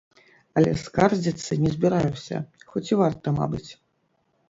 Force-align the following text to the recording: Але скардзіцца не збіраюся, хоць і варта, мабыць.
Але 0.59 0.71
скардзіцца 0.83 1.59
не 1.65 1.75
збіраюся, 1.75 2.43
хоць 2.75 2.87
і 2.93 3.01
варта, 3.05 3.39
мабыць. 3.41 3.67